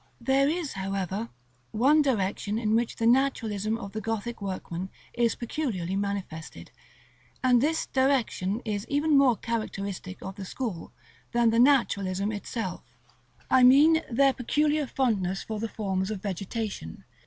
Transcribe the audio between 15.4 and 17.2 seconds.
for the forms of Vegetation.